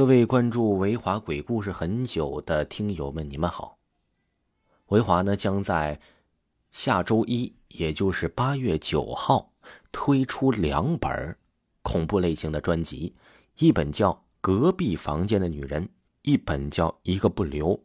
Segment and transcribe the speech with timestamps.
[0.00, 3.76] 各位关注维华鬼故事很久的听友们，你们好。
[4.86, 6.00] 维华呢将在
[6.70, 9.52] 下周一，也就是八月九号
[9.92, 11.36] 推出两本
[11.82, 13.14] 恐怖类型的专辑，
[13.58, 14.10] 一本叫
[14.40, 15.84] 《隔壁房间的女人》，
[16.22, 17.76] 一本叫《一个不留》，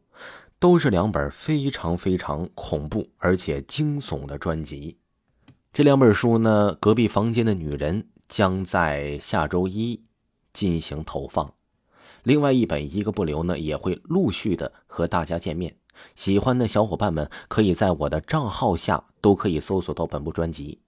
[0.57, 4.97] 都是两本非常非常恐怖而且惊悚的专辑。
[5.73, 10.01] 这两本书呢，《隔壁房间的女人》将在下周一
[10.53, 11.53] 进行投放。
[12.25, 15.75] 另外一本一个不留呢，也会陆续的和大家见面。
[16.15, 20.79] 喜欢的小伙伴们可以在我的账号下都可以搜索到本部专辑。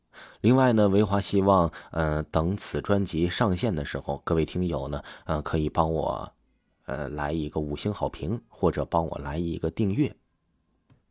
[0.41, 6.31] 另外呢，维华希望，呃，等此专辑上线的时候，各位听友呢，呃，可以帮我，
[6.87, 10.13] 呃，来一个五星好评，或者帮我来一个订阅。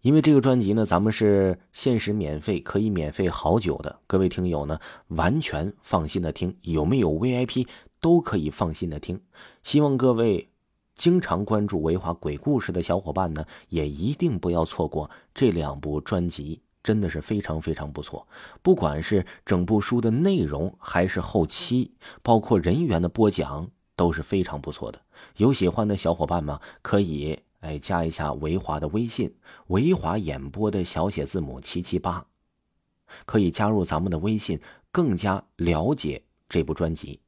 [0.03, 3.99] 因为这个专辑呢，咱们是限时免费，可以免费好久的。
[4.07, 7.67] 各位听友呢，完全放心的听，有没有 VIP？
[8.01, 9.21] 都可以放心的听，
[9.63, 10.49] 希望各位
[10.95, 18.27] 经常关注维华鬼故事的小伙伴呢，也一定不要错过这两部专辑，真的是非常非常不错。
[18.63, 25.01] 不管是整部书的内容，还是后期，包括人员的播讲，都是非常不错的。
[25.37, 29.35] 有喜欢的小伙伴吗可以哎加一下维华的微信，
[29.69, 32.27] 维华演播的小写字母七七八，
[33.25, 34.61] 可以加入咱们的微信，
[34.93, 37.21] 更加了解这部专辑。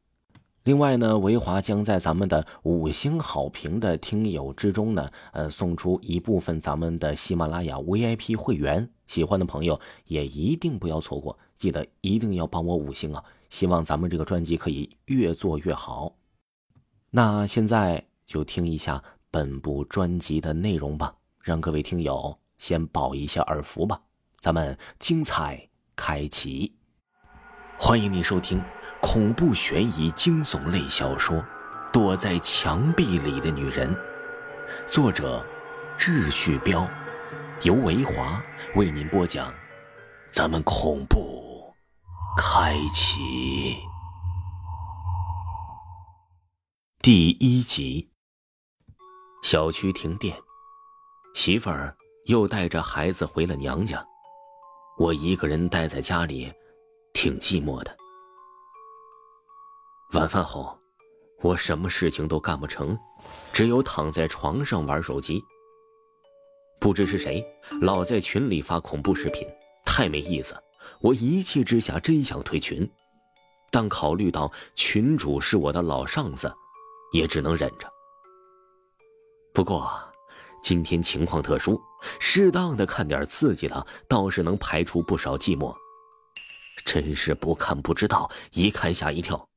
[0.68, 13.24] 另外呢，维华将在咱们的五星好评的听友之中呢，呃，送出一部分咱们的喜马拉雅 VIP 会员，喜欢的朋友也一定不要错过，记得一定要帮我五星啊！
[13.48, 16.12] 希望咱们这个专辑可以越做越好。
[17.08, 23.98] 那现在就听一下本部专辑的内容吧，让各位听友先饱一下耳福吧。
[24.38, 25.66] 咱们精彩
[25.96, 26.74] 开启，
[27.78, 28.62] 欢迎您收听。
[29.00, 31.36] 恐怖悬疑惊悚类小说
[31.92, 33.94] 《躲在墙壁里的女人》，
[34.86, 35.44] 作者：
[35.96, 36.88] 秩序彪，
[37.62, 38.42] 由维华
[38.74, 39.52] 为您播讲。
[40.30, 41.72] 咱们恐怖
[42.36, 43.78] 开启
[47.00, 48.10] 第一集。
[49.42, 50.36] 小区停电，
[51.34, 54.04] 媳妇儿又带着孩子回了娘家，
[54.98, 56.52] 我一个人待在家里，
[57.14, 57.96] 挺寂寞的。
[60.18, 60.76] 晚饭后，
[61.42, 62.98] 我什么事情都干不成，
[63.52, 65.40] 只有躺在床上玩手机。
[66.80, 67.44] 不知是谁
[67.82, 69.46] 老在群里发恐怖视频，
[69.84, 70.60] 太没意思。
[71.00, 72.90] 我一气之下真想退群，
[73.70, 76.52] 但考虑到群主是我的老上司，
[77.12, 77.88] 也只能忍着。
[79.54, 79.88] 不过，
[80.60, 81.80] 今天情况特殊，
[82.18, 85.72] 适当的看点刺激的，倒是能排除不少寂寞。
[86.84, 89.48] 真是不看不知道，一看吓一跳。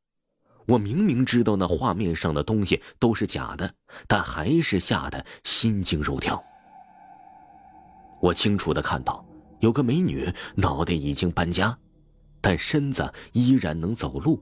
[0.71, 3.73] 我明明知道那画面上的东西都是假的，
[4.07, 6.41] 但还是吓得心惊肉跳。
[8.21, 9.25] 我清楚的看到，
[9.59, 11.77] 有个美女脑袋已经搬家，
[12.39, 14.41] 但身子依然能走路。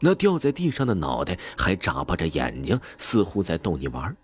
[0.00, 4.14] 那掉在地上的脑袋还眨巴着眼睛，似乎在逗你玩。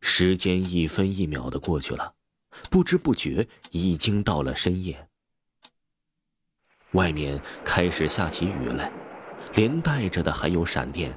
[0.00, 2.14] 时间一分一秒的过去了，
[2.70, 5.06] 不知不觉已经到了深夜。
[6.94, 8.90] 外面开始下起雨来，
[9.54, 11.12] 连带着的还有闪电。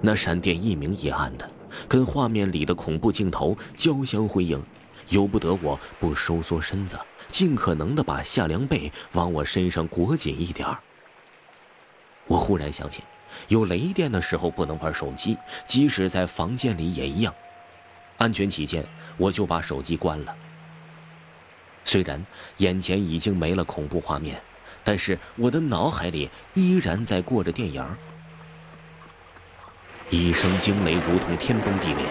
[0.00, 1.48] 那闪电一明一暗的，
[1.88, 4.62] 跟画面里的恐怖镜头交相辉映，
[5.08, 6.96] 由不得我不收缩身子，
[7.28, 10.68] 尽可能的把夏凉被往我身上裹紧一点
[12.26, 13.02] 我忽然想起，
[13.48, 17.34] 有雷电的时候不能玩手机，即使在房间里也一样。
[18.16, 20.36] 安全起见，我就把手机关了。
[21.84, 22.24] 虽然
[22.58, 24.40] 眼前已经没了恐怖画面，
[24.82, 27.84] 但是我的脑海里依然在过着电影。
[30.10, 32.06] 一声惊雷如同天崩地裂，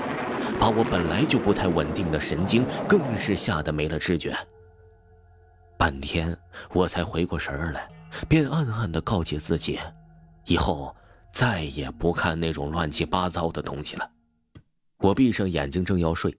[0.59, 4.35] 把我本来就不太稳定的神经更是吓得没了知觉。
[5.77, 6.35] 半天
[6.71, 7.87] 我才回过神来，
[8.27, 9.79] 便暗暗的告诫自己，
[10.45, 10.95] 以后
[11.31, 14.09] 再也不看那种乱七八糟的东西了。
[15.03, 16.33] 我闭上眼睛，正要睡，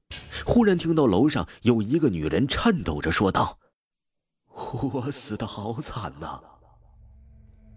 [0.46, 3.58] 忽然听到楼上有一个女人颤抖着说道
[4.80, 6.40] ：“我死的好惨呐！”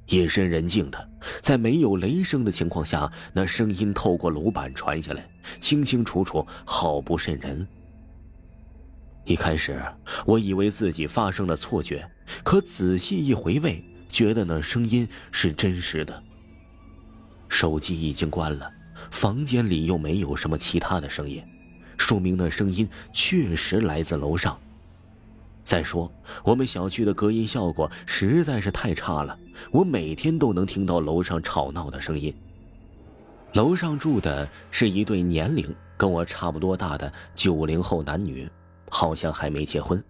[0.08, 1.10] 夜深人静的，
[1.42, 5.30] 在没有雷声的情况下，那声音透过楼板传下来，
[5.60, 7.68] 清清楚楚，好不瘆人。
[9.26, 9.84] 一开始
[10.26, 12.10] 我以为自己发生了错觉，
[12.46, 16.24] 可仔细一回味，觉得那声音是真实的。
[17.50, 18.72] 手机已经关了。
[19.12, 21.44] 房间里又没有什么其他的声音，
[21.98, 24.58] 说明那声音确实来自楼上。
[25.64, 26.12] 再说，
[26.44, 29.38] 我们小区的隔音效果实在是太差了，
[29.72, 32.34] 我每天都能听到楼上吵闹的声音。
[33.54, 38.50] 楼上住的是一对年龄跟我差不多大的九零后男女，
[38.90, 40.02] 好像还没结婚。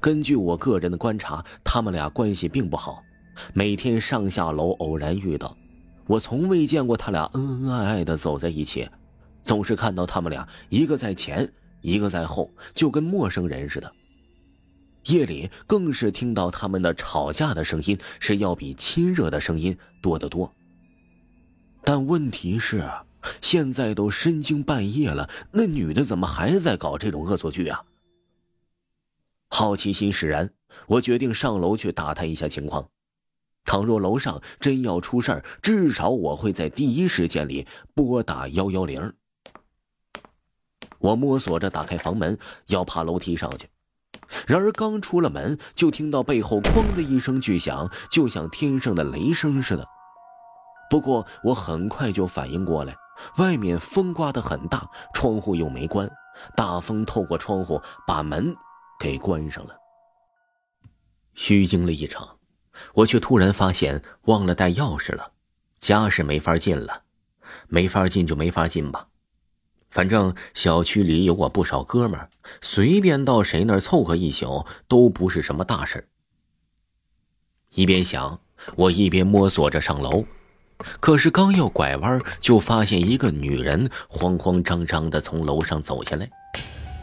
[0.00, 3.02] 根据我个人的观察，他们俩关系并不好，
[3.52, 5.56] 每天上下楼偶然遇到，
[6.12, 8.86] 我从未见过他俩恩恩爱爱的走在一起，
[9.42, 11.50] 总是看到他们俩一个在前，
[11.80, 13.90] 一个在后，就跟陌生人似的。
[15.06, 20.52] 夜里更是听到他们的吵架的声音是要比亲热的声音多得多。
[21.82, 22.86] 但问题是，
[23.40, 27.82] 现在都深更半夜了，那女的怎么还在搞这种恶作剧啊？
[29.48, 30.50] 好奇心使然，
[30.88, 32.86] 我决定上楼去打探一下情况。
[33.64, 39.14] 倘若楼上真要出事儿，至少我会在第一时间里拨打幺幺零。
[40.98, 43.68] 我摸索着打开房门，要爬楼梯上去。
[44.46, 49.86] 然而，刚出了门，就听到背后“哐”的一声巨响，就像天上的雷声似的。
[50.88, 52.94] 不过，我很快就反应过来，
[53.38, 56.08] 外面风刮得很大，窗户又没关，
[56.56, 58.54] 大风透过窗户把门
[59.00, 59.74] 给关上了。
[61.34, 62.28] 虚惊了一场，
[62.94, 65.32] 我却突然发现忘了带钥匙了，
[65.78, 67.02] 家是没法进了，
[67.68, 69.08] 没法进就没法进吧。
[69.90, 72.30] 反正小区里有我不少哥们儿，
[72.62, 76.04] 随便到谁那儿凑合一宿都不是什么大事儿
[77.74, 78.40] 一边想，
[78.76, 80.24] 我一边摸索着上楼，
[80.98, 86.30] 可是刚要拐弯，就发现一个女人慌慌张张的从楼上走下来，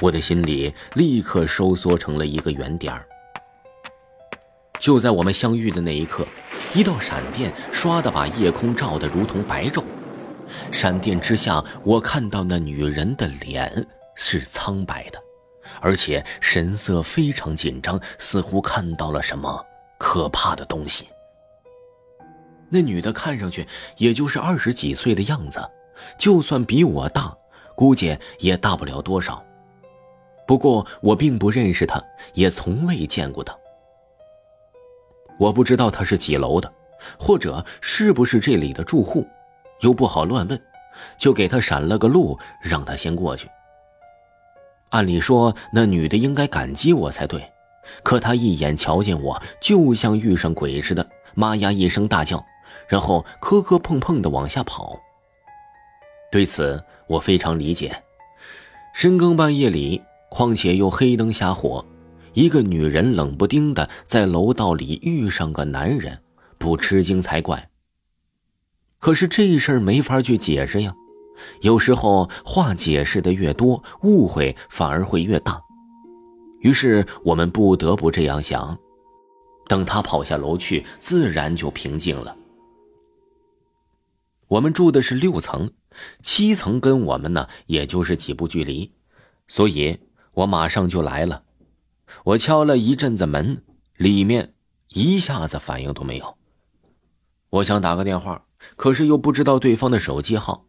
[0.01, 3.05] 我的心里立刻收缩成了一个圆点儿。
[4.79, 6.25] 就在我们相遇的那一刻，
[6.73, 9.83] 一道闪电唰的把夜空照得如同白昼。
[10.71, 13.85] 闪电之下，我看到那女人的脸
[14.15, 15.19] 是苍白的，
[15.81, 19.63] 而且神色非常紧张，似乎看到了什么
[19.99, 21.07] 可怕的东西。
[22.69, 23.67] 那女的看上去
[23.97, 25.59] 也就是二十几岁的样子，
[26.17, 27.35] 就算比我大，
[27.75, 29.43] 估计也大不了多少。
[30.47, 32.01] 不过我并不认识她，
[32.33, 33.55] 也从未见过她。
[35.39, 36.71] 我不知道她是几楼的，
[37.17, 39.25] 或者是不是这里的住户。
[39.81, 40.61] 又不好乱问，
[41.17, 43.49] 就给他闪了个路，让他先过去。
[44.89, 47.49] 按理说，那女的应该感激我才对，
[48.03, 52.45] 可她一眼瞧见我，就像遇上鬼似的，妈呀一声大叫，
[52.89, 54.99] 然后磕磕碰碰的往下跑。
[56.29, 58.03] 对此，我非常理解。
[58.93, 61.85] 深更半夜里，况且又黑灯瞎火，
[62.39, 66.23] 一个女人冷不丁的在楼道里遇上个男人，
[66.57, 67.69] 不吃惊才怪。
[68.97, 70.95] 可是这事儿没法去解释呀，
[71.59, 75.61] 有时候话解释的越多，误会反而会越大。
[76.61, 78.79] 于是我们不得不这样想。
[79.67, 82.37] 等他跑下楼去，自然就平静了。
[84.47, 85.73] 我们住的是六层，
[86.21, 88.93] 七层跟我们呢，也就是几步距离，
[89.45, 89.99] 所以
[90.35, 91.43] 我马上就来了。
[92.25, 93.63] 我敲了一阵子门，
[93.97, 94.53] 里面
[94.89, 96.37] 一下子反应都没有。
[97.49, 98.43] 我想打个电话。
[98.75, 100.65] 可是又不知道对方的手机号。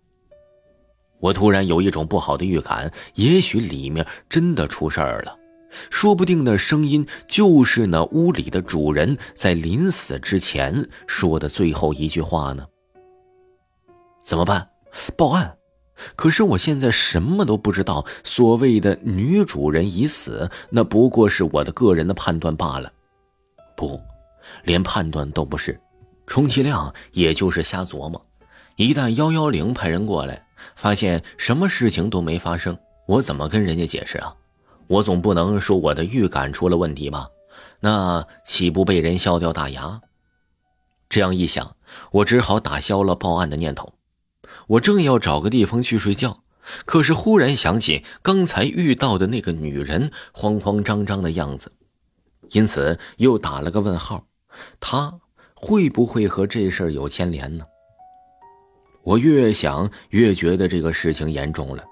[1.18, 5.36] 我突然有一种不好的预感，也许里面真的出事儿了，
[5.90, 12.64] 说不定那声音就是那屋里的主人在临死之前说的最后一句话呢。
[14.22, 14.70] 怎么办？
[15.16, 15.56] 报案？
[16.16, 18.04] 可是我现在什么都不知道。
[18.24, 22.92] 所谓的女主人已死，那不过是我的个人的判断罢了。
[23.76, 24.00] 不，
[24.64, 25.80] 连判断都不是。
[26.26, 28.20] 充其量也就是瞎琢磨，
[28.76, 34.32] 一旦幺幺零派人过来，发现什么事情都没发生，我怎么跟人家解释啊？
[34.86, 37.26] 我总不能说我的预感出了问题吧？
[37.80, 40.00] 那岂不被人笑掉大牙？
[41.08, 41.74] 这样一想，
[42.12, 43.92] 我只好打消了报案的念头。
[44.70, 46.42] 我正要找个地方去睡觉，
[46.84, 51.72] 可是忽然想起刚才遇到的那个女人慌慌张张的样子，
[52.50, 54.26] 因此又打了个问号。
[54.80, 55.20] 她。
[55.62, 57.66] 会不会和这事儿有牵连呢？
[59.02, 61.84] 我越想越觉得这个事情严重了，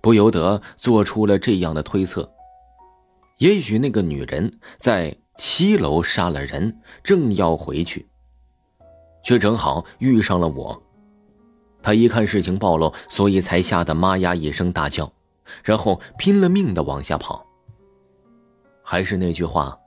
[0.00, 2.32] 不由得做出了这样的推测：
[3.36, 8.08] 也许那个女人在七楼杀了人，正要回去，
[9.22, 10.82] 却正好遇上了我。
[11.82, 15.12] 他一看事情暴露，所以才吓得妈呀一声大叫，
[15.64, 17.46] 然后拼了命的往下跑。
[18.82, 19.78] 还是那句话，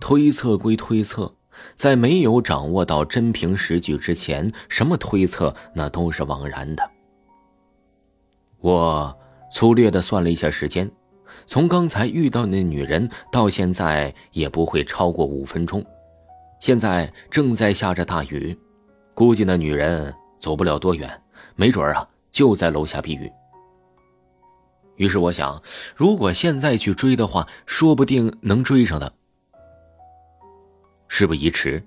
[0.00, 1.32] 推测归推测。
[1.74, 6.90] 在没有掌握到真凭实据之前，什么推测那都是枉然的。
[8.60, 9.18] 我
[9.50, 10.90] 粗略的算了一下时间，
[11.46, 15.82] 从刚才遇到那女人到现在也不会超过五分钟。
[16.60, 18.54] 现在正在下着大雨，
[19.14, 21.10] 估计那女人走不了多远，
[21.56, 23.30] 没准啊就在楼下避雨。
[24.96, 25.62] 于是我想，
[25.94, 29.10] 如果现在去追的话，说不定能追上他。
[31.08, 31.82] 事不宜迟，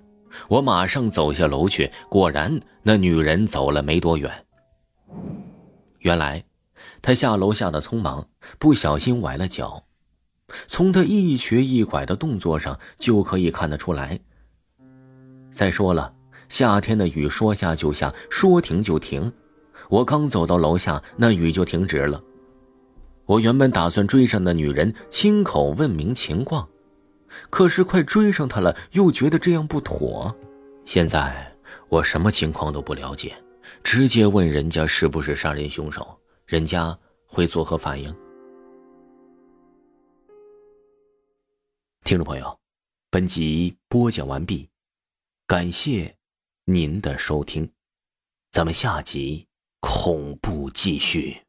[0.48, 1.92] 我马上走下楼去。
[2.08, 4.46] 果然，那女人走了没多远。
[6.00, 6.44] 原来，
[7.02, 8.28] 她下楼下的匆忙，
[8.60, 9.84] 不小心崴了脚。
[10.68, 14.20] 从她一瘸一拐的动作上就可以看得出来。
[15.52, 16.14] 再说了，
[16.48, 19.32] 夏天的雨说下就下，说停就停。
[19.90, 22.24] 我刚走到楼下，那雨就停止了。
[23.26, 26.68] 我原本打算追上那女人，亲口问明情况，
[27.50, 30.36] 可是快追上她了，又觉得这样不妥。
[30.86, 31.56] 现在
[31.90, 33.36] 我什么情况都不了解，
[33.84, 38.16] 直接问人家是不是杀人凶手，人家会作何反应？
[42.04, 42.60] 听众朋友，
[43.12, 44.70] 本集播讲完毕，
[45.46, 46.16] 感谢
[46.66, 47.72] 您的收听，
[48.52, 49.46] 咱们下集
[49.80, 51.49] 恐怖继续。